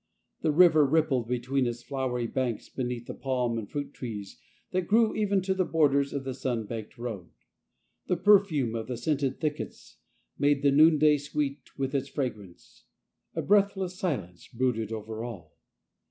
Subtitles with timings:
[0.41, 4.39] The river rippled between its flowery banks beneath the palms and the fruit trees
[4.71, 7.29] that grew even to the borders of the sun baked road.
[8.07, 9.97] The perfume of the scented thickets
[10.39, 12.85] made the noonday sweet with its fragrance;
[13.35, 15.55] a breath less silence brooded over all.